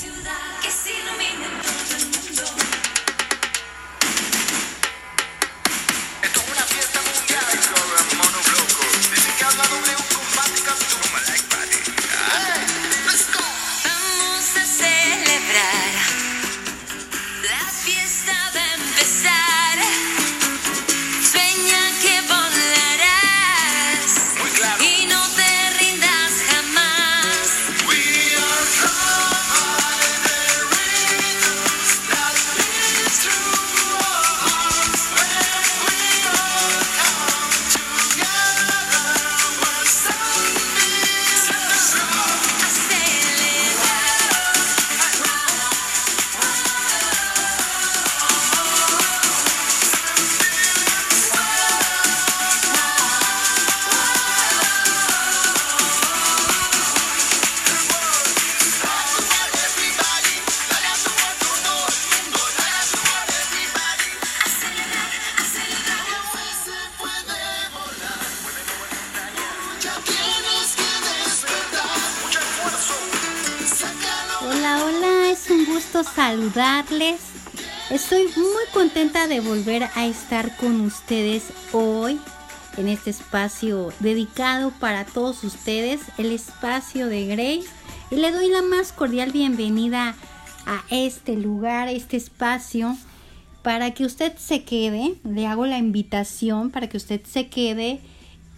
[0.00, 1.69] ciudad que se ilumina
[76.30, 77.20] saludarles.
[77.90, 82.20] Estoy muy contenta de volver a estar con ustedes hoy
[82.76, 87.68] en este espacio dedicado para todos ustedes, el espacio de Grace.
[88.12, 90.14] Y le doy la más cordial bienvenida
[90.66, 92.96] a este lugar, a este espacio,
[93.62, 95.16] para que usted se quede.
[95.24, 97.98] Le hago la invitación para que usted se quede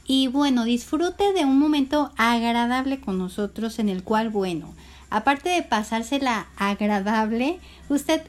[0.04, 4.74] y bueno, disfrute de un momento agradable con nosotros en el cual, bueno,
[5.12, 7.58] aparte de pasársela agradable,
[7.90, 8.22] usted,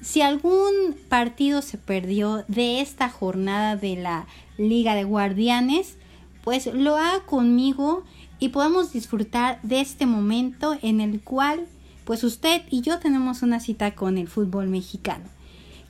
[0.00, 0.72] si algún
[1.08, 5.96] partido se perdió de esta jornada de la Liga de Guardianes,
[6.44, 8.04] pues lo haga conmigo
[8.38, 11.66] y podamos disfrutar de este momento en el cual,
[12.04, 15.24] pues usted y yo tenemos una cita con el fútbol mexicano.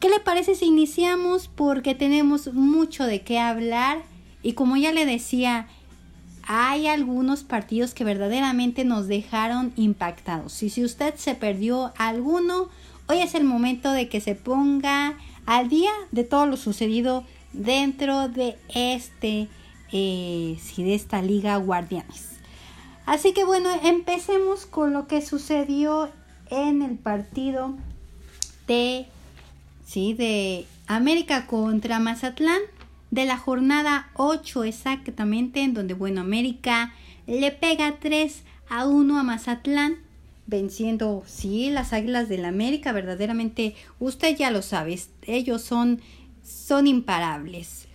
[0.01, 1.49] ¿Qué le parece si iniciamos?
[1.49, 4.03] Porque tenemos mucho de qué hablar
[4.43, 5.69] y como ya le decía,
[6.51, 10.63] hay algunos partidos que verdaderamente nos dejaron impactados.
[10.63, 12.71] Y si usted se perdió alguno,
[13.07, 17.23] hoy es el momento de que se ponga al día de todo lo sucedido
[17.53, 19.49] dentro de este,
[19.93, 22.39] eh, sí, de esta liga Guardianes.
[23.05, 26.09] Así que bueno, empecemos con lo que sucedió
[26.49, 27.75] en el partido
[28.67, 29.07] de,
[29.85, 32.63] sí, de América contra Mazatlán
[33.11, 36.93] de la jornada 8 exactamente, en donde, bueno, América
[37.27, 39.97] le pega 3 a 1 a Mazatlán,
[40.47, 46.01] venciendo, sí, las Águilas del América, verdaderamente, usted ya lo sabe, ellos son,
[46.43, 47.87] son imparables.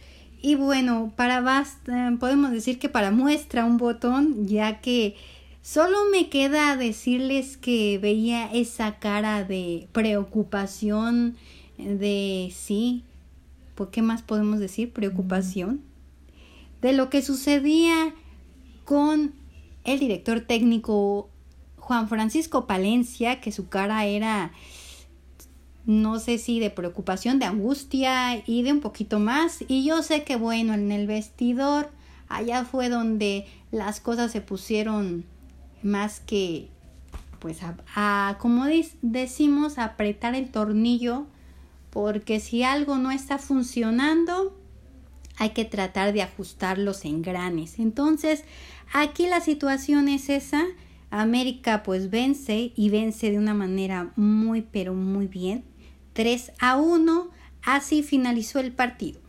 [0.41, 5.16] Y bueno, para basta, podemos decir que para muestra un botón, ya que
[5.62, 11.38] solo me queda decirles que veía esa cara de preocupación,
[11.78, 13.03] de sí,
[13.75, 14.91] ¿por qué más podemos decir?
[14.94, 15.81] Preocupación
[16.81, 18.13] de lo que sucedía
[18.85, 19.34] con
[19.85, 21.29] el director técnico
[21.78, 24.51] Juan Francisco Palencia, que su cara era,
[25.85, 29.63] no sé si de preocupación, de angustia y de un poquito más.
[29.67, 31.89] Y yo sé que bueno, en el vestidor,
[32.29, 35.25] allá fue donde las cosas se pusieron
[35.83, 36.69] más que,
[37.39, 38.66] pues, a, a como
[39.01, 41.28] decimos, apretar el tornillo
[41.94, 44.59] porque si algo no está funcionando,
[45.38, 47.78] hay que tratar de ajustar los engranes.
[47.78, 48.44] Entonces,
[48.92, 50.66] aquí la situación es esa.
[51.12, 55.66] América pues vence y vence de una manera muy pero muy bien.
[56.14, 57.30] 3 a 1,
[57.62, 59.20] así finalizó el partido.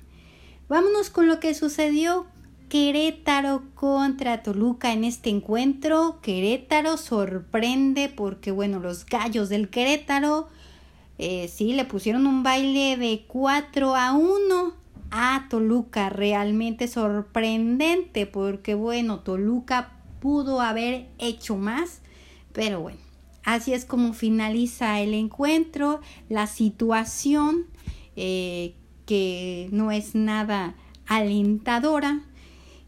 [0.66, 2.24] Vámonos con lo que sucedió
[2.70, 6.18] Querétaro contra Toluca en este encuentro.
[6.22, 10.48] Querétaro sorprende porque bueno, los gallos del Querétaro
[11.18, 14.74] eh, sí, le pusieron un baile de 4 a 1
[15.10, 16.10] a Toluca.
[16.10, 22.00] Realmente sorprendente porque, bueno, Toluca pudo haber hecho más,
[22.52, 22.98] pero bueno,
[23.44, 26.00] así es como finaliza el encuentro.
[26.28, 27.66] La situación
[28.16, 28.74] eh,
[29.06, 30.74] que no es nada
[31.06, 32.22] alentadora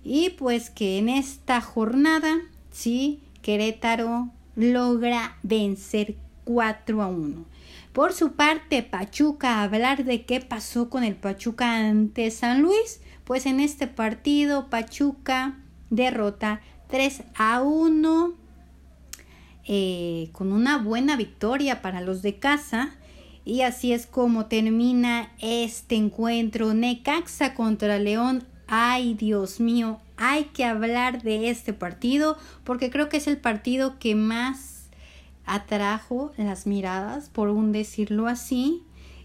[0.03, 2.41] y pues que en esta jornada,
[2.71, 7.56] sí, Querétaro logra vencer 4 a 1.
[7.97, 13.47] Por su parte, Pachuca, hablar de qué pasó con el Pachuca ante San Luis, pues
[13.47, 15.57] en este partido Pachuca
[15.89, 18.35] derrota 3 a 1
[19.65, 22.95] eh, con una buena victoria para los de casa.
[23.47, 26.75] Y así es como termina este encuentro.
[26.75, 28.45] Necaxa contra León.
[28.67, 33.99] Ay, Dios mío, hay que hablar de este partido porque creo que es el partido
[33.99, 34.76] que más
[35.47, 38.83] atrajo las miradas, por un decirlo así.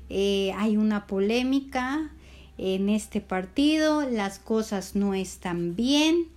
[0.09, 2.11] Eh, hay una polémica
[2.57, 6.27] en este partido, las cosas no están bien,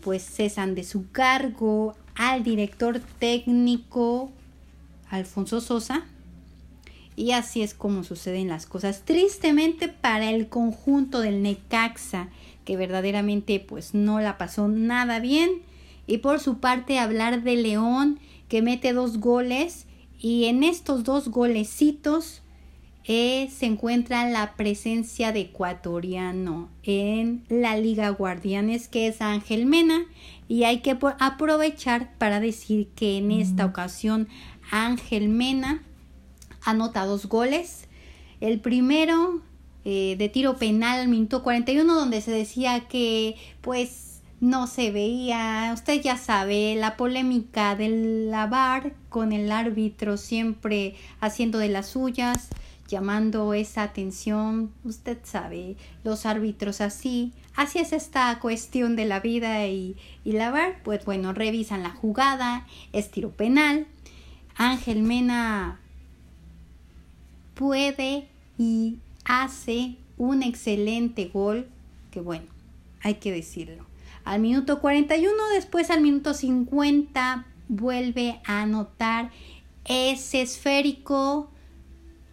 [0.00, 4.30] pues cesan de su cargo al director técnico
[5.10, 6.06] Alfonso Sosa.
[7.16, 9.02] Y así es como suceden las cosas.
[9.04, 12.28] Tristemente para el conjunto del Necaxa,
[12.64, 15.50] que verdaderamente pues no la pasó nada bien.
[16.06, 18.18] Y por su parte hablar de León,
[18.50, 19.86] que mete dos goles.
[20.18, 22.42] Y en estos dos golecitos
[23.04, 30.04] eh, se encuentra la presencia de ecuatoriano en la Liga Guardianes, que es Ángel Mena.
[30.48, 34.28] Y hay que aprovechar para decir que en esta ocasión
[34.70, 35.82] Ángel Mena
[36.62, 37.88] anota dos goles.
[38.40, 39.40] El primero
[39.84, 45.70] eh, de tiro penal al minuto 41 donde se decía que pues no se veía,
[45.74, 52.48] usted ya sabe, la polémica del lavar con el árbitro siempre haciendo de las suyas,
[52.88, 59.66] llamando esa atención, usted sabe, los árbitros así, así es esta cuestión de la vida
[59.66, 63.86] y, y lavar, pues bueno, revisan la jugada, es tiro penal,
[64.56, 65.80] Ángel Mena
[67.54, 68.26] puede
[68.56, 71.68] y hace un excelente gol,
[72.10, 72.46] que bueno,
[73.02, 73.89] hay que decirlo.
[74.24, 79.30] Al minuto 41, después al minuto 50, vuelve a anotar
[79.84, 81.50] ese esférico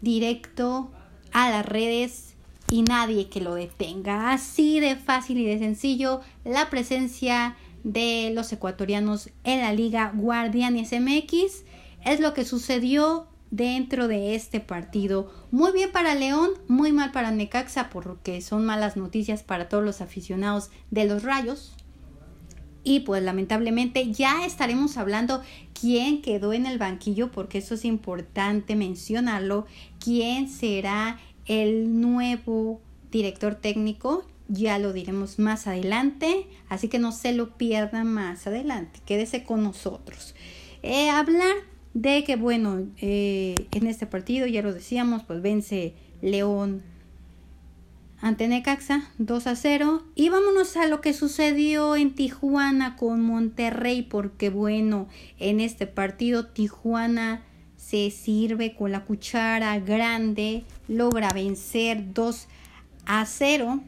[0.02, 0.92] directo
[1.32, 2.36] a las redes
[2.72, 4.32] y nadie que lo detenga.
[4.32, 10.92] Así de fácil y de sencillo la presencia de los ecuatorianos en la Liga Guardianes
[10.92, 11.64] MX
[12.06, 15.32] es lo que sucedió dentro de este partido.
[15.52, 20.02] Muy bien para León, muy mal para Necaxa porque son malas noticias para todos los
[20.02, 21.74] aficionados de los Rayos.
[22.84, 25.42] Y pues lamentablemente ya estaremos hablando
[25.80, 29.66] quién quedó en el banquillo porque eso es importante mencionarlo.
[30.00, 32.80] ¿Quién será el nuevo
[33.12, 34.26] director técnico?
[34.48, 39.02] Ya lo diremos más adelante, así que no se lo pierdan más adelante.
[39.06, 40.34] Quédese con nosotros.
[40.82, 41.56] Eh, hablar
[42.02, 46.84] de que, bueno, eh, en este partido, ya lo decíamos, pues vence León
[48.22, 50.04] ante Necaxa 2 a 0.
[50.14, 55.08] Y vámonos a lo que sucedió en Tijuana con Monterrey, porque, bueno,
[55.40, 57.42] en este partido Tijuana
[57.78, 62.48] se sirve con la cuchara grande, logra vencer 2
[63.08, 63.80] a 0.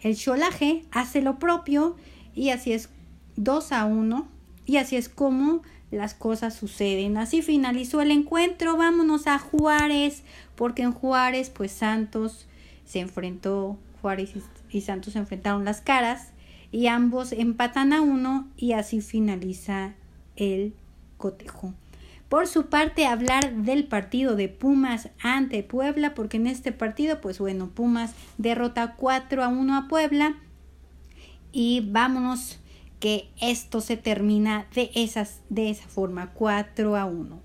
[0.00, 1.94] El Cholaje hace lo propio
[2.34, 2.88] y así es
[3.36, 4.26] 2 a 1.
[4.66, 7.16] Y así es como las cosas suceden.
[7.16, 8.76] Así finalizó el encuentro.
[8.76, 10.22] Vámonos a Juárez,
[10.54, 12.46] porque en Juárez, pues Santos
[12.84, 14.32] se enfrentó, Juárez
[14.70, 16.32] y Santos se enfrentaron las caras
[16.70, 19.94] y ambos empatan a uno y así finaliza
[20.36, 20.74] el
[21.16, 21.74] cotejo.
[22.28, 27.38] Por su parte, hablar del partido de Pumas ante Puebla, porque en este partido, pues
[27.38, 30.36] bueno, Pumas derrota 4 a 1 a Puebla.
[31.52, 32.58] Y vámonos
[33.00, 37.40] que esto se termina de, esas, de esa forma, 4 a 1.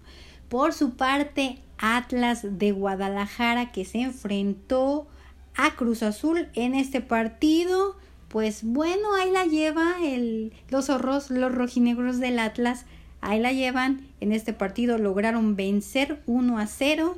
[0.50, 5.08] Por su parte, Atlas de Guadalajara que se enfrentó
[5.56, 7.96] a Cruz Azul en este partido,
[8.28, 12.86] pues bueno, ahí la lleva el, los zorros, los rojinegros del Atlas,
[13.22, 17.18] ahí la llevan en este partido, lograron vencer 1 a 0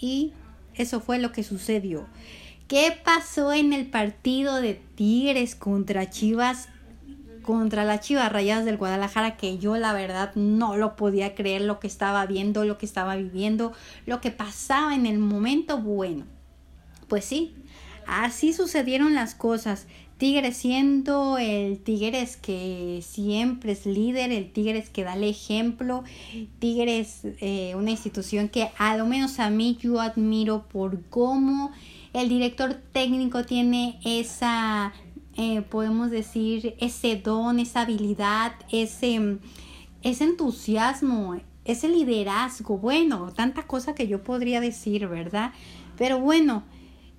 [0.00, 0.32] y
[0.74, 2.06] eso fue lo que sucedió.
[2.68, 6.68] ¿Qué pasó en el partido de Tigres contra Chivas?
[7.46, 11.80] Contra las Chivas Rayadas del Guadalajara que yo la verdad no lo podía creer lo
[11.80, 13.72] que estaba viendo, lo que estaba viviendo,
[14.04, 16.26] lo que pasaba en el momento bueno.
[17.08, 17.54] Pues sí,
[18.06, 19.86] así sucedieron las cosas.
[20.18, 26.04] Tigres siendo el Tigres que siempre es líder, el Tigres que da el ejemplo,
[26.58, 31.70] Tigres eh, una institución que a lo menos a mí yo admiro por cómo
[32.14, 34.94] el director técnico tiene esa
[35.36, 39.38] eh, podemos decir, ese don, esa habilidad, ese,
[40.02, 45.52] ese entusiasmo, ese liderazgo, bueno, tanta cosa que yo podría decir, ¿verdad?
[45.98, 46.62] Pero bueno,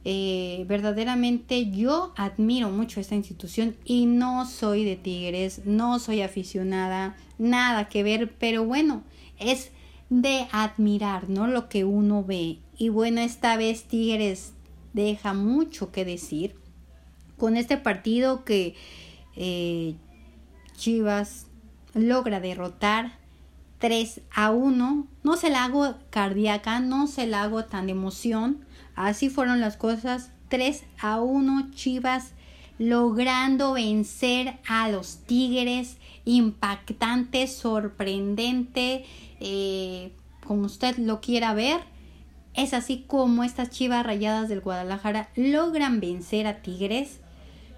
[0.03, 7.17] eh, verdaderamente yo admiro mucho esta institución y no soy de Tigres, no soy aficionada,
[7.37, 9.03] nada que ver, pero bueno,
[9.37, 9.71] es
[10.09, 11.47] de admirar, ¿no?
[11.47, 12.59] Lo que uno ve.
[12.77, 14.53] Y bueno, esta vez Tigres
[14.93, 16.55] deja mucho que decir
[17.37, 18.75] con este partido que
[19.35, 19.95] eh,
[20.75, 21.47] Chivas
[21.93, 23.13] logra derrotar
[23.79, 25.07] 3 a 1.
[25.23, 28.65] No se la hago cardíaca, no se la hago tan de emoción.
[28.95, 30.31] Así fueron las cosas.
[30.49, 32.33] 3 a 1 Chivas
[32.79, 35.97] logrando vencer a los Tigres.
[36.25, 39.05] Impactante, sorprendente,
[39.39, 40.11] eh,
[40.45, 41.81] como usted lo quiera ver.
[42.53, 47.19] Es así como estas chivas rayadas del Guadalajara logran vencer a Tigres.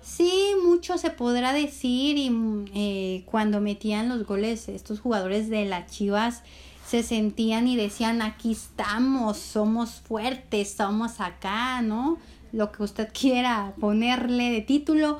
[0.09, 2.31] Sí, mucho se podrá decir y
[2.73, 6.41] eh, cuando metían los goles estos jugadores de las chivas
[6.85, 12.17] se sentían y decían aquí estamos, somos fuertes, somos acá, ¿no?
[12.51, 15.19] Lo que usted quiera ponerle de título,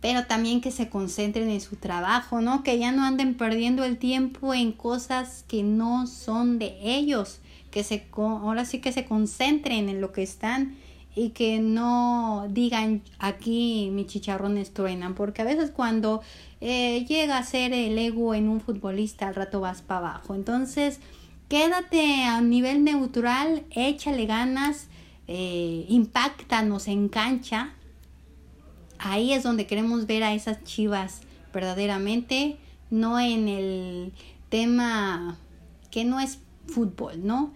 [0.00, 2.62] pero también que se concentren en su trabajo, ¿no?
[2.62, 7.40] Que ya no anden perdiendo el tiempo en cosas que no son de ellos,
[7.72, 10.76] que se ahora sí que se concentren en lo que están
[11.16, 16.22] y que no digan aquí mis chicharrones truenan, porque a veces cuando
[16.60, 20.34] eh, llega a ser el ego en un futbolista al rato vas para abajo.
[20.34, 21.00] Entonces,
[21.48, 24.88] quédate a nivel neutral, échale ganas,
[25.28, 27.74] eh, impactanos en cancha.
[28.98, 31.20] Ahí es donde queremos ver a esas chivas
[31.52, 32.56] verdaderamente,
[32.90, 34.12] no en el
[34.48, 35.36] tema
[35.90, 37.52] que no es fútbol, ¿no?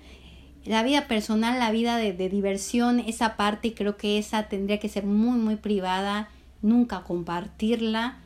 [0.69, 5.07] La vida personal, la vida de, diversión, esa parte creo que esa tendría que ser
[5.07, 6.29] muy muy privada,
[6.61, 8.19] nunca compartirla,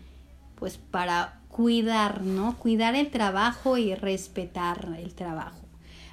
[0.57, 2.59] pues para cuidar, ¿no?
[2.59, 5.61] Cuidar el trabajo y respetar el trabajo.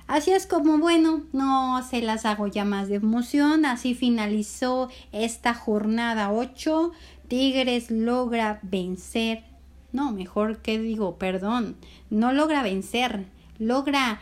[0.05, 3.65] Así es como, bueno, no se las hago ya más de emoción.
[3.65, 6.91] Así finalizó esta jornada 8.
[7.27, 9.43] Tigres logra vencer.
[9.91, 11.75] No, mejor que digo, perdón.
[12.11, 13.25] No logra vencer.
[13.59, 14.19] Logra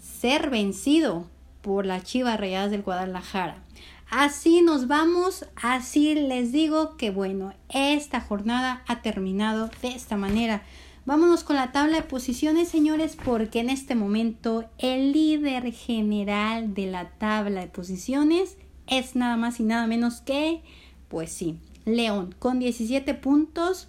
[0.00, 1.26] ser vencido
[1.60, 3.62] por las Chivas Rayadas del Guadalajara.
[4.10, 10.62] Así nos vamos, así les digo que bueno, esta jornada ha terminado de esta manera.
[11.04, 16.86] Vámonos con la tabla de posiciones, señores, porque en este momento el líder general de
[16.86, 20.62] la tabla de posiciones es nada más y nada menos que,
[21.08, 23.88] pues sí, León con 17 puntos.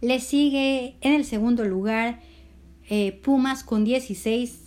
[0.00, 2.20] Le sigue en el segundo lugar
[2.88, 4.61] eh, Pumas con 16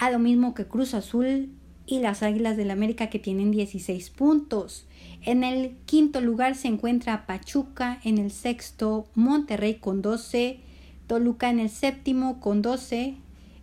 [0.00, 1.50] a lo mismo que Cruz Azul
[1.84, 4.86] y las Águilas del América que tienen 16 puntos.
[5.20, 10.60] En el quinto lugar se encuentra Pachuca, en el sexto Monterrey con 12,
[11.06, 13.16] Toluca en el séptimo con 12,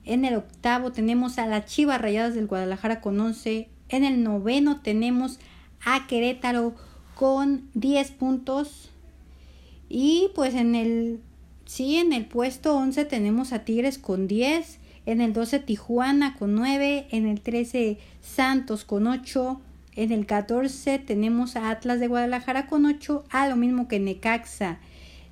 [0.05, 4.81] en el octavo tenemos a las Chivas Rayadas del Guadalajara con 11, en el noveno
[4.81, 5.39] tenemos
[5.83, 6.75] a Querétaro
[7.15, 8.91] con 10 puntos
[9.89, 11.19] y pues en el
[11.65, 16.53] sí en el puesto 11 tenemos a Tigres con 10 en el 12 Tijuana con
[16.53, 19.61] 9, en el 13 Santos con 8,
[19.95, 24.79] en el 14 tenemos a Atlas de Guadalajara con 8, a lo mismo que Necaxa.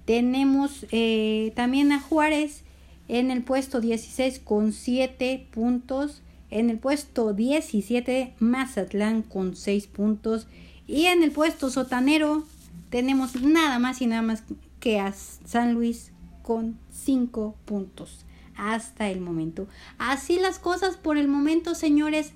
[0.05, 2.63] Tenemos eh, también a Juárez
[3.09, 6.21] en el puesto 16 con 7 puntos.
[6.49, 10.47] En el puesto 17 Mazatlán con 6 puntos.
[10.87, 12.45] Y en el puesto sotanero
[12.89, 14.43] tenemos nada más y nada más
[14.79, 16.13] que a San Luis
[16.43, 18.24] con 5 puntos
[18.57, 19.67] hasta el momento.
[19.97, 22.33] Así las cosas por el momento, señores.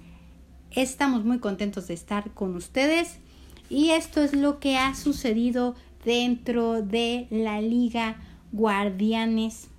[0.72, 3.18] Estamos muy contentos de estar con ustedes
[3.70, 8.18] y esto es lo que ha sucedido dentro de la Liga
[8.52, 9.70] Guardianes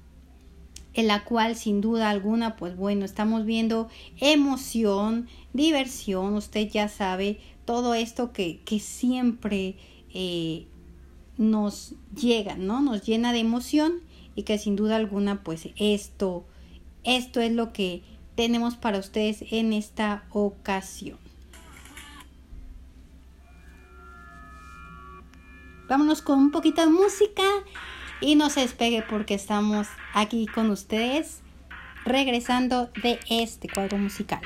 [0.95, 3.89] en la cual sin duda alguna pues bueno estamos viendo
[4.21, 9.77] emoción diversión usted ya sabe todo esto que, que siempre
[10.13, 10.67] eh,
[11.39, 14.01] nos llega no nos llena de emoción
[14.35, 16.45] y que sin duda alguna pues esto
[17.05, 18.03] esto es lo que
[18.35, 21.19] tenemos para ustedes en esta ocasión.
[25.89, 27.43] Vámonos con un poquito de música
[28.21, 31.41] y no se despegue porque estamos aquí con ustedes
[32.05, 34.41] regresando de este cuadro musical.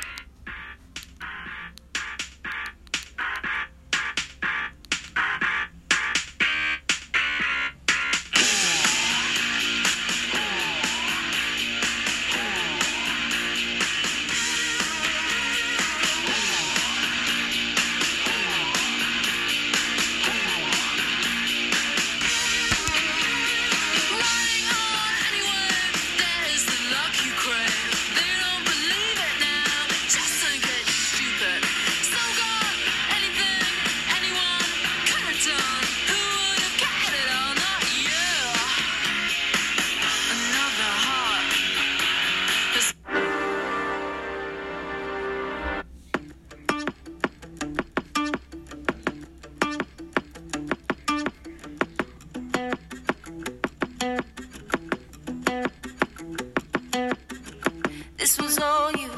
[58.85, 59.11] for you,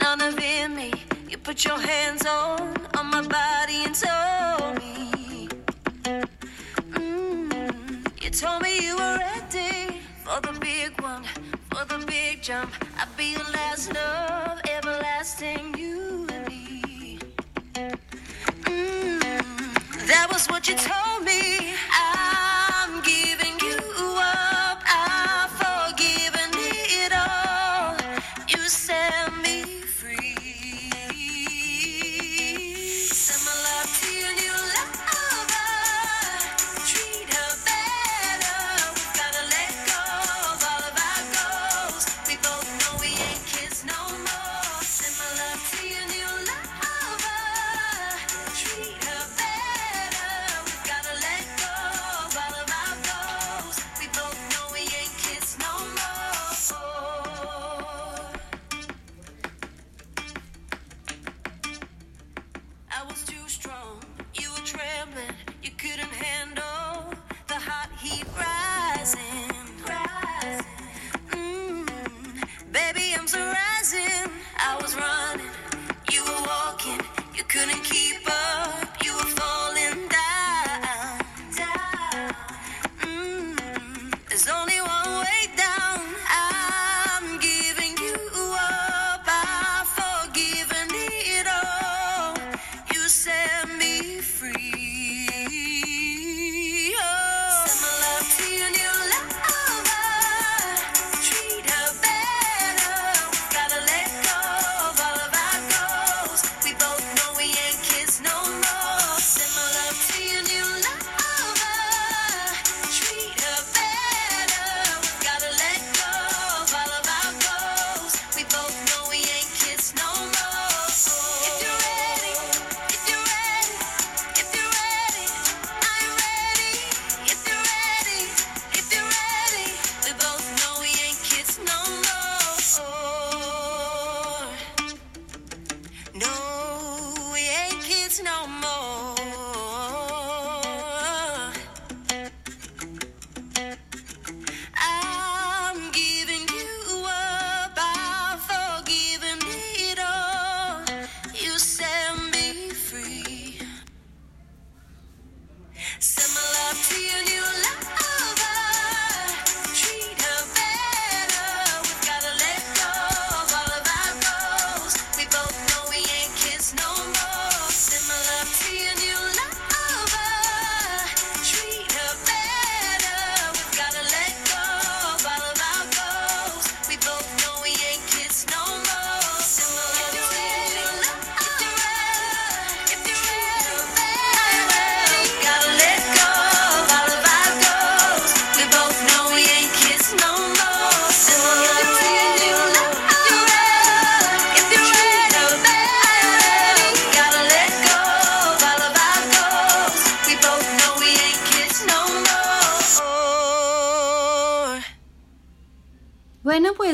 [0.00, 0.92] none of it me.
[1.28, 2.60] You put your hands on
[2.98, 5.48] on my body and told me.
[6.96, 11.24] Mm, you told me you were ready for the big one,
[11.70, 12.70] for the big jump.
[12.98, 17.18] I'd be your last love, everlasting you and me.
[18.72, 21.57] Mm, that was what you told me.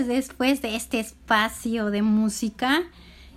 [0.06, 2.82] Después de este espacio de música,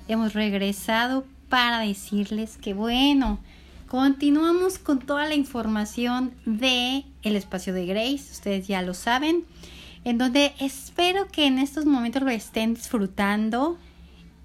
[0.08, 3.40] hemos regresado para decirles que bueno,
[3.88, 9.46] continuamos con toda la información de el espacio de Grace, ustedes ya lo saben,
[10.04, 13.78] en donde espero que en estos momentos lo estén disfrutando.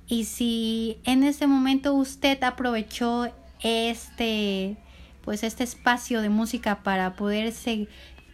[0.09, 3.33] Y si en este momento usted aprovechó
[3.63, 4.77] este
[5.23, 7.87] pues este espacio de música para poderse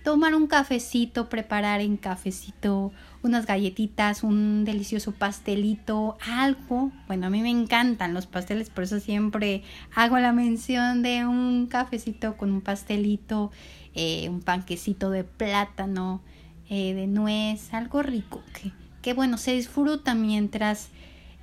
[0.09, 2.92] tomar un cafecito, preparar en cafecito
[3.23, 6.90] unas galletitas, un delicioso pastelito, algo.
[7.07, 11.66] Bueno, a mí me encantan los pasteles, por eso siempre hago la mención de un
[11.66, 13.53] cafecito con un pastelito,
[13.94, 16.23] eh, un panquecito de plátano,
[16.71, 20.88] eh, de nuez, algo rico, que, que bueno, se disfruta mientras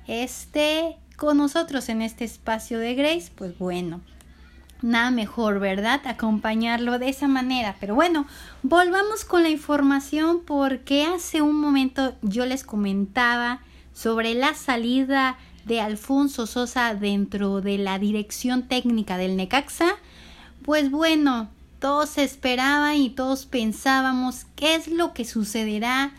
[0.08, 4.00] esté con nosotros en este espacio de Grace, pues bueno,
[4.82, 6.00] nada mejor, ¿verdad?
[6.06, 7.76] Acompañarlo de esa manera.
[7.80, 8.26] Pero bueno,
[8.62, 13.60] volvamos con la información porque hace un momento yo les comentaba
[13.92, 19.96] sobre la salida de Alfonso Sosa dentro de la dirección técnica del Necaxa.
[20.62, 26.12] Pues bueno, todos esperaban y todos pensábamos qué es lo que sucederá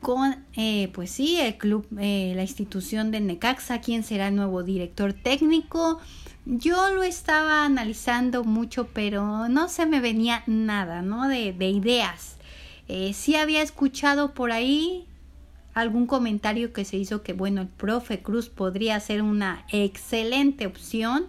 [0.00, 4.62] con, eh, pues sí, el club, eh, la institución del Necaxa, quién será el nuevo
[4.62, 6.00] director técnico.
[6.44, 11.28] Yo lo estaba analizando mucho, pero no se me venía nada, ¿no?
[11.28, 12.36] De, de ideas.
[12.88, 15.06] Eh, sí había escuchado por ahí
[15.72, 21.26] algún comentario que se hizo que, bueno, el profe Cruz podría ser una excelente opción.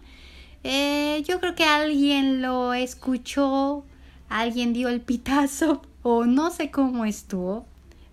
[0.64, 3.86] Eh, yo creo que alguien lo escuchó,
[4.30, 7.66] alguien dio el pitazo o no sé cómo estuvo,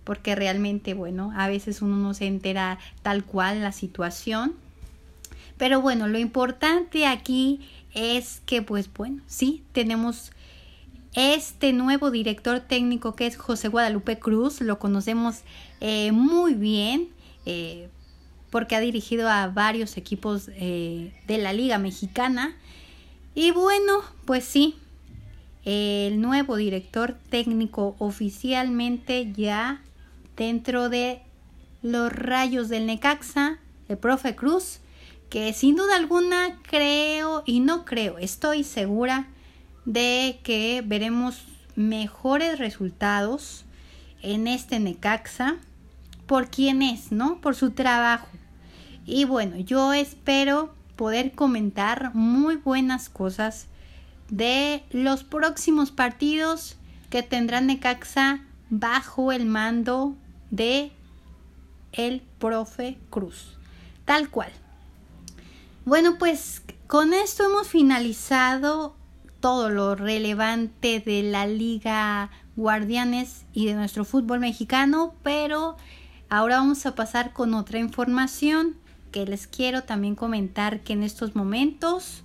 [0.05, 4.55] porque realmente, bueno, a veces uno no se entera tal cual la situación.
[5.61, 7.61] Pero bueno, lo importante aquí
[7.93, 10.33] es que, pues bueno, sí, tenemos
[11.13, 15.41] este nuevo director técnico que es José Guadalupe Cruz, lo conocemos
[15.83, 17.11] eh, muy bien
[17.45, 17.91] eh,
[18.49, 22.57] porque ha dirigido a varios equipos eh, de la Liga Mexicana.
[23.35, 24.77] Y bueno, pues sí,
[25.67, 29.83] el nuevo director técnico oficialmente ya
[30.39, 31.21] dentro de
[31.83, 33.59] los rayos del Necaxa,
[33.91, 34.80] el profe Cruz,
[35.31, 39.29] que sin duda alguna creo y no creo, estoy segura
[39.85, 41.45] de que veremos
[41.77, 43.65] mejores resultados
[44.23, 45.57] en este Necaxa
[46.27, 47.41] por quién es, ¿no?
[47.41, 48.27] Por su trabajo.
[49.07, 53.67] Y bueno, yo espero poder comentar muy buenas cosas
[54.29, 56.77] de los próximos partidos
[57.09, 60.15] que tendrá Necaxa bajo el mando
[60.51, 60.93] de
[61.93, 63.57] el profe Cruz.
[64.05, 64.51] Tal cual.
[65.91, 68.95] Bueno, pues con esto hemos finalizado
[69.41, 75.77] todo lo relevante de la Liga Guardianes y de nuestro fútbol mexicano, pero
[76.29, 78.77] ahora vamos a pasar con otra información
[79.11, 82.23] que les quiero también comentar que en estos momentos,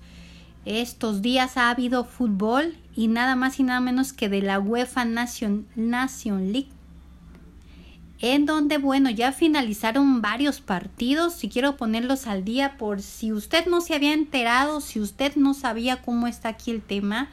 [0.66, 5.06] estos días ha habido fútbol y nada más y nada menos que de la UEFA
[5.06, 6.75] Nation, Nation League
[8.22, 13.66] en donde, bueno, ya finalizaron varios partidos y quiero ponerlos al día por si usted
[13.66, 17.30] no se había enterado, si usted no sabía cómo está aquí el tema,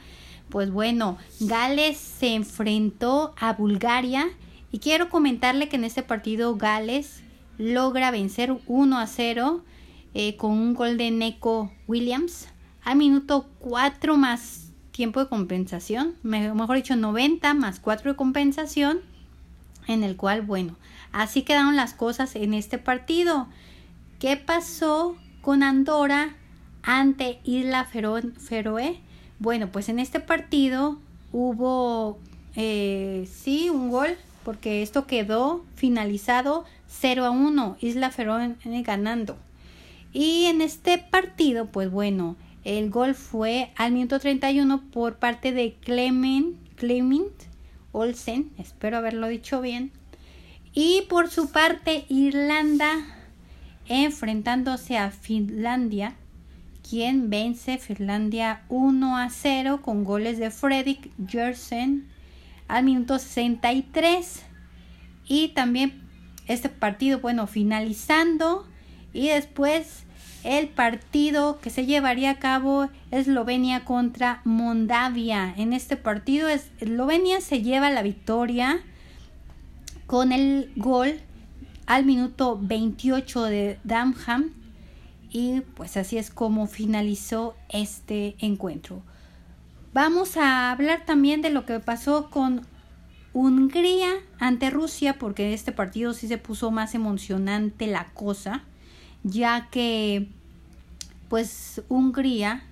[0.49, 4.27] pues bueno, Gales se enfrentó a Bulgaria
[4.71, 7.23] y quiero comentarle que en este partido Gales
[7.57, 9.63] logra vencer 1 a 0
[10.13, 12.49] eh, con un gol de Neko Williams
[12.83, 19.12] al minuto 4 más tiempo de compensación, mejor dicho 90 más 4 de compensación
[19.87, 20.75] en el cual, bueno,
[21.11, 23.47] así quedaron las cosas en este partido.
[24.19, 26.35] ¿Qué pasó con Andorra
[26.81, 29.01] ante Isla Feroe?
[29.39, 30.99] Bueno, pues en este partido
[31.31, 32.19] hubo,
[32.55, 39.37] eh, sí, un gol, porque esto quedó finalizado 0 a 1, Isla Feroe ganando.
[40.13, 45.75] Y en este partido, pues bueno, el gol fue al minuto 31 por parte de
[45.81, 47.33] Clement, Clement
[47.93, 49.91] Olsen, espero haberlo dicho bien.
[50.73, 53.05] Y por su parte, Irlanda
[53.87, 56.15] enfrentándose a Finlandia,
[56.87, 62.09] quien vence Finlandia 1 a 0 con goles de Fredrik Jersen
[62.67, 64.43] al minuto 63.
[65.27, 66.01] Y también
[66.47, 68.67] este partido, bueno, finalizando.
[69.13, 70.05] Y después
[70.43, 75.53] el partido que se llevaría a cabo Eslovenia contra Moldavia.
[75.57, 78.81] En este partido Eslovenia se lleva la victoria
[80.05, 81.19] con el gol
[81.85, 84.51] al minuto 28 de Damham
[85.29, 89.01] y pues así es como finalizó este encuentro.
[89.93, 92.65] Vamos a hablar también de lo que pasó con
[93.31, 98.63] Hungría ante Rusia porque este partido sí se puso más emocionante la cosa
[99.23, 100.27] ya que
[101.29, 102.63] pues Hungría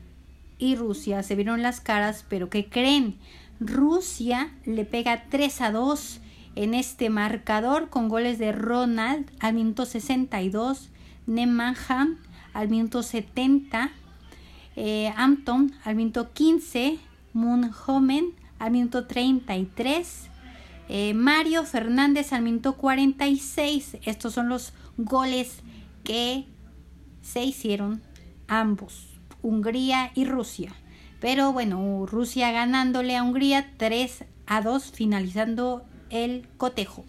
[0.58, 3.18] y Rusia se vieron las caras, pero ¿qué creen?
[3.60, 6.20] Rusia le pega 3 a 2
[6.56, 10.90] en este marcador con goles de Ronald al minuto 62,
[11.26, 12.18] Nemanham
[12.54, 13.92] al minuto 70,
[14.76, 17.00] eh, al minuto 15,
[17.34, 20.28] Munhomen al minuto 33,
[20.90, 23.98] eh, Mario Fernández al minuto 46.
[24.04, 25.62] Estos son los goles
[26.12, 26.43] que
[27.21, 28.02] se hicieron
[28.50, 29.08] ambos,
[29.41, 30.76] Hungría y Rusia.
[31.21, 37.06] Pero bueno, Rusia ganándole a Hungría 3 a 2, finalizando el cotejo.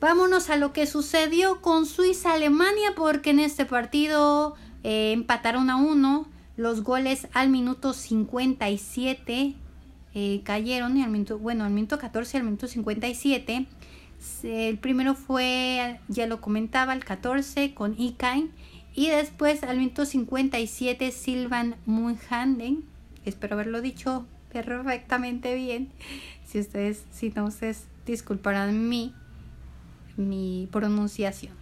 [0.00, 6.26] Vámonos a lo que sucedió con Suiza-Alemania, porque en este partido eh, empataron a 1.
[6.56, 9.54] Los goles al minuto 57
[10.16, 13.68] eh, cayeron, y al minuto, bueno, al minuto 14 al minuto 57
[14.42, 18.50] el primero fue, ya lo comentaba, el 14 con Ikain.
[18.94, 22.84] Y después al minuto 57 Silvan Munhanden.
[23.24, 25.90] Espero haberlo dicho perfectamente bien.
[26.44, 29.14] Si ustedes, si no, ustedes disculparán mi,
[30.16, 31.54] mi pronunciación.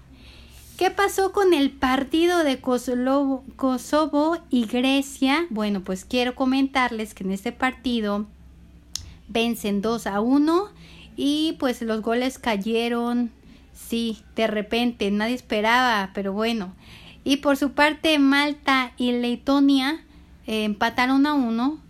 [0.78, 5.46] ¿Qué pasó con el partido de Kosovo, Kosovo y Grecia?
[5.50, 8.26] Bueno, pues quiero comentarles que en este partido
[9.28, 10.68] vencen 2 a 1
[11.20, 13.32] y pues los goles cayeron,
[13.74, 16.76] sí, de repente, nadie esperaba, pero bueno.
[17.24, 20.04] Y por su parte Malta y Letonia
[20.46, 21.80] eh, empataron a uno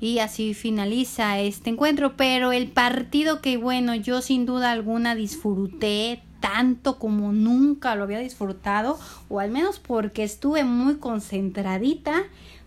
[0.00, 2.16] y así finaliza este encuentro.
[2.16, 8.18] Pero el partido que bueno, yo sin duda alguna disfruté tanto como nunca lo había
[8.18, 12.24] disfrutado, o al menos porque estuve muy concentradita,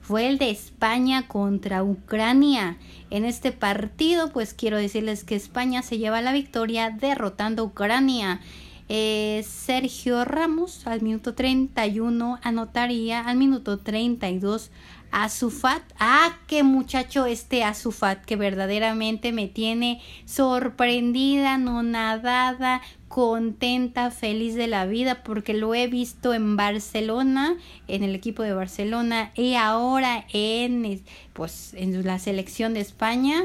[0.07, 2.77] fue el de España contra Ucrania.
[3.09, 8.39] En este partido, pues quiero decirles que España se lleva la victoria derrotando a Ucrania.
[8.87, 14.71] Eh, Sergio Ramos al minuto 31 anotaría al minuto 32
[15.11, 15.81] Azufat.
[15.99, 24.67] Ah, qué muchacho este Azufat que verdaderamente me tiene sorprendida, no nadada, contenta, feliz de
[24.67, 27.55] la vida porque lo he visto en Barcelona,
[27.87, 31.01] en el equipo de Barcelona y ahora en
[31.33, 33.43] pues en la selección de España,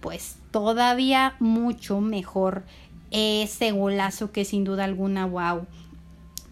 [0.00, 2.64] pues todavía mucho mejor
[3.10, 5.66] ese golazo que sin duda alguna wow.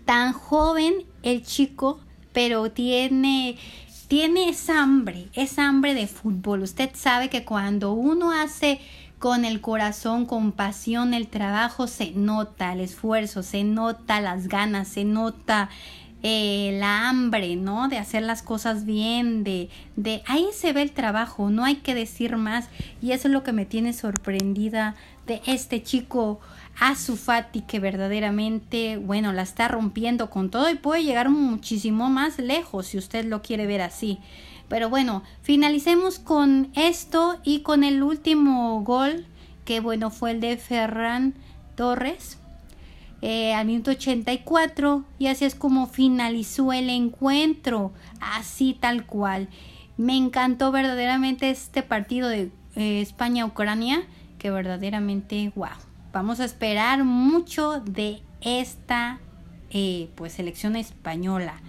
[0.04, 2.00] Tan joven el chico,
[2.32, 3.56] pero tiene
[4.08, 6.62] tiene esa hambre, esa hambre de fútbol.
[6.62, 8.80] Usted sabe que cuando uno hace
[9.18, 14.88] con el corazón, con pasión el trabajo, se nota el esfuerzo, se nota las ganas,
[14.88, 15.70] se nota
[16.22, 17.88] eh, la hambre, ¿no?
[17.88, 21.94] De hacer las cosas bien, de, de ahí se ve el trabajo, no hay que
[21.94, 22.68] decir más
[23.02, 24.94] y eso es lo que me tiene sorprendida
[25.26, 26.40] de este chico
[26.80, 32.86] Azufati que verdaderamente, bueno, la está rompiendo con todo y puede llegar muchísimo más lejos
[32.86, 34.18] si usted lo quiere ver así.
[34.68, 39.26] Pero bueno, finalicemos con esto y con el último gol,
[39.64, 41.34] que bueno, fue el de Ferran
[41.76, 42.38] Torres.
[43.22, 49.48] Eh, al minuto 84 y así es como finalizó el encuentro, así tal cual.
[49.96, 54.02] Me encantó verdaderamente este partido de eh, España-Ucrania,
[54.38, 55.68] que verdaderamente, wow.
[56.14, 59.18] Vamos a esperar mucho de esta
[59.70, 61.60] eh, pues selección española.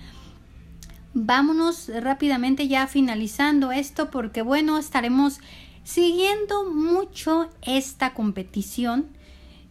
[1.15, 5.39] Vámonos rápidamente ya finalizando esto porque bueno, estaremos
[5.83, 9.07] siguiendo mucho esta competición,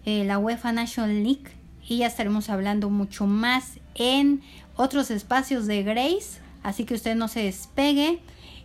[0.06, 1.52] eh, la UEFA National League,
[1.88, 4.42] y ya estaremos hablando mucho más en
[4.74, 8.18] otros espacios de Grace, así que usted no se despegue.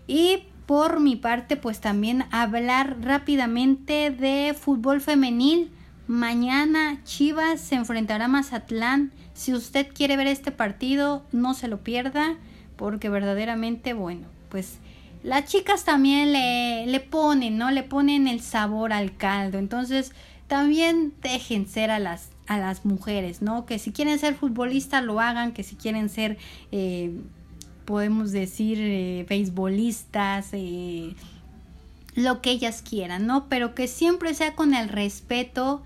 [0.07, 5.71] Y por mi parte, pues también hablar rápidamente de fútbol femenil.
[6.09, 9.11] Mañana Chivas se enfrentará a Mazatlán.
[9.35, 12.35] Si usted quiere ver este partido, no se lo pierda,
[12.77, 14.79] porque verdaderamente, bueno, pues
[15.21, 17.69] las chicas también le, le ponen, ¿no?
[17.69, 19.59] Le ponen el sabor al caldo.
[19.59, 20.11] Entonces,
[20.47, 23.67] también dejen ser a las, a las mujeres, ¿no?
[23.67, 26.39] Que si quieren ser futbolistas lo hagan, que si quieren ser,
[26.71, 27.11] eh,
[27.85, 31.13] podemos decir, eh, beisbolistas, eh,
[32.19, 33.47] lo que ellas quieran, ¿no?
[33.49, 35.81] Pero que siempre sea con el respeto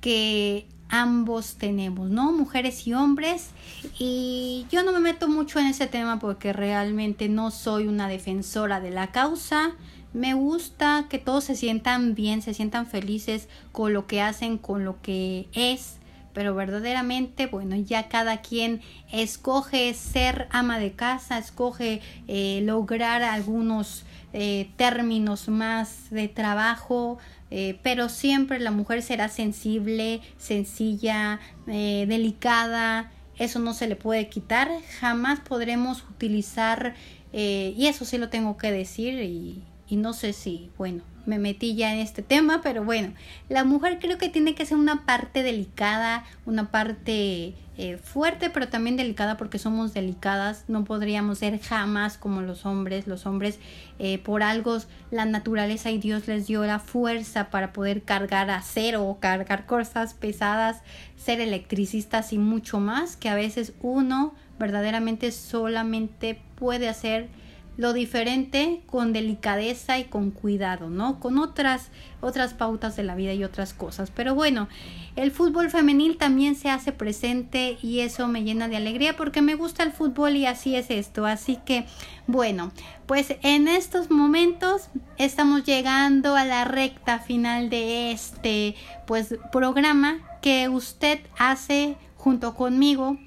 [0.00, 2.32] que ambos tenemos, ¿no?
[2.32, 3.50] Mujeres y hombres.
[3.98, 8.80] Y yo no me meto mucho en ese tema porque realmente no soy una defensora
[8.80, 9.72] de la causa.
[10.12, 14.84] Me gusta que todos se sientan bien, se sientan felices con lo que hacen, con
[14.84, 15.96] lo que es.
[16.32, 18.80] Pero verdaderamente, bueno, ya cada quien
[19.12, 24.03] escoge ser ama de casa, escoge eh, lograr algunos
[24.36, 27.18] eh, términos más de trabajo,
[27.52, 34.28] eh, pero siempre la mujer será sensible, sencilla, eh, delicada, eso no se le puede
[34.28, 36.96] quitar, jamás podremos utilizar,
[37.32, 41.76] y eso sí lo tengo que decir, y, y no sé si, bueno, me metí
[41.76, 43.12] ya en este tema, pero bueno,
[43.48, 48.68] la mujer creo que tiene que ser una parte delicada, una parte eh, fuerte, pero
[48.68, 53.58] también delicada porque somos delicadas, no podríamos ser jamás como los hombres, los hombres
[53.98, 54.78] eh, por algo
[55.10, 60.82] la naturaleza y Dios les dio la fuerza para poder cargar acero cargar cosas pesadas,
[61.16, 67.28] ser electricistas y mucho más, que a veces uno verdaderamente solamente puede hacer
[67.76, 71.18] lo diferente con delicadeza y con cuidado, ¿no?
[71.20, 71.90] Con otras
[72.24, 74.10] otras pautas de la vida y otras cosas.
[74.10, 74.68] Pero bueno,
[75.16, 79.54] el fútbol femenil también se hace presente y eso me llena de alegría porque me
[79.54, 81.26] gusta el fútbol y así es esto.
[81.26, 81.86] Así que
[82.26, 82.72] bueno,
[83.06, 88.74] pues en estos momentos estamos llegando a la recta final de este
[89.06, 93.18] pues programa que usted hace junto conmigo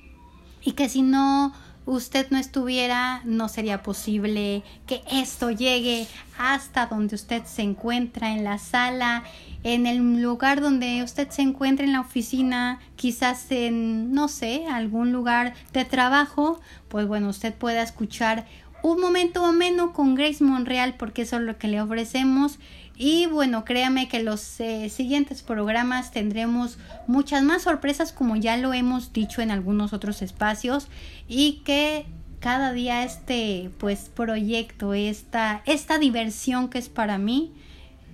[0.61, 1.53] y que si no
[1.87, 6.05] usted no estuviera, no sería posible que esto llegue
[6.37, 9.23] hasta donde usted se encuentra, en la sala,
[9.63, 15.13] en el lugar donde usted se encuentra, en la oficina, quizás en, no sé, algún
[15.13, 18.45] lugar de trabajo, pues bueno, usted pueda escuchar
[18.83, 22.59] un momento ameno con Grace Monreal porque eso es lo que le ofrecemos.
[22.99, 28.73] Y bueno, créame que los eh, siguientes programas tendremos muchas más sorpresas como ya lo
[28.73, 30.87] hemos dicho en algunos otros espacios
[31.27, 32.07] y que
[32.39, 37.53] cada día este pues proyecto, esta, esta diversión que es para mí,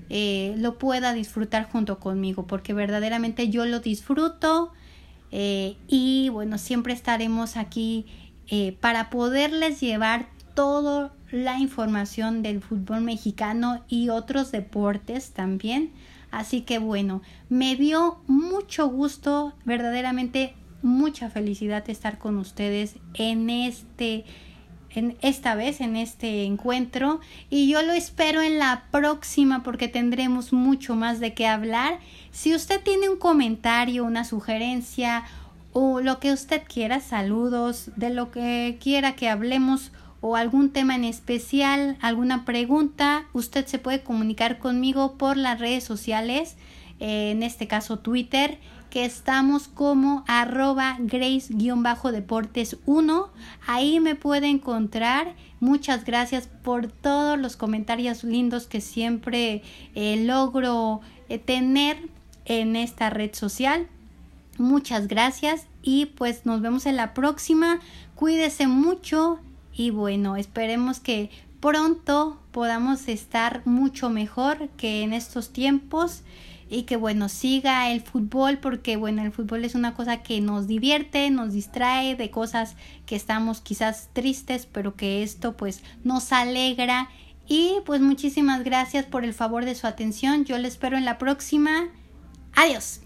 [0.09, 4.73] eh, lo pueda disfrutar junto conmigo, porque verdaderamente yo lo disfruto
[5.31, 8.05] eh, y bueno, siempre estaremos aquí
[8.81, 15.91] para poderles llevar toda la información del fútbol mexicano y otros deportes también.
[16.31, 24.25] Así que bueno, me dio mucho gusto, verdaderamente mucha felicidad estar con ustedes en este
[24.89, 30.53] en esta vez en este encuentro y yo lo espero en la próxima porque tendremos
[30.53, 31.99] mucho más de qué hablar.
[32.31, 35.23] Si usted tiene un comentario, una sugerencia
[35.71, 39.91] o lo que usted quiera, saludos, de lo que quiera que hablemos
[40.25, 45.83] o algún tema en especial, alguna pregunta, usted se puede comunicar conmigo por las redes
[45.83, 46.55] sociales,
[47.01, 48.57] eh, en este caso Twitter,
[48.89, 53.33] que estamos como arroba grace-deportes 1.
[53.67, 55.35] Ahí me puede encontrar.
[55.59, 59.61] Muchas gracias por todos los comentarios lindos que siempre
[59.93, 61.97] eh, logro eh, tener
[62.45, 63.87] en esta red social.
[64.57, 67.81] Muchas gracias y pues nos vemos en la próxima.
[68.15, 69.41] Cuídese mucho
[69.75, 76.23] y bueno, esperemos que pronto podamos estar mucho mejor que en estos tiempos
[76.69, 80.67] y que bueno, siga el fútbol porque bueno, el fútbol es una cosa que nos
[80.67, 87.09] divierte, nos distrae de cosas que estamos quizás tristes, pero que esto pues nos alegra
[87.47, 90.45] y pues muchísimas gracias por el favor de su atención.
[90.45, 91.89] Yo le espero en la próxima.
[92.55, 93.02] Adiós.